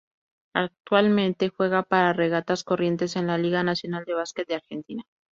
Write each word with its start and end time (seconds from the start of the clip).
Actualmente 0.55 1.49
juega 1.49 1.83
para 1.83 2.11
Regatas 2.11 2.63
Corrientes 2.63 3.15
en 3.17 3.27
la 3.27 3.37
Liga 3.37 3.61
Nacional 3.61 4.03
de 4.05 4.15
Básquet 4.15 4.47
de 4.47 4.55
Argentina. 4.55 5.03